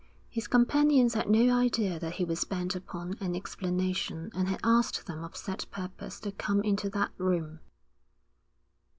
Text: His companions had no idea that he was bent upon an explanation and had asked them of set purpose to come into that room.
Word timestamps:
His 0.29 0.47
companions 0.47 1.13
had 1.13 1.29
no 1.29 1.55
idea 1.55 1.99
that 1.99 2.13
he 2.13 2.25
was 2.25 2.43
bent 2.43 2.75
upon 2.75 3.15
an 3.19 3.35
explanation 3.35 4.31
and 4.33 4.47
had 4.47 4.59
asked 4.63 5.05
them 5.05 5.23
of 5.23 5.37
set 5.37 5.67
purpose 5.69 6.19
to 6.21 6.31
come 6.31 6.63
into 6.63 6.89
that 6.89 7.11
room. 7.19 7.59